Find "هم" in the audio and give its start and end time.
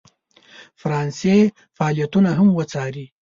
2.39-2.47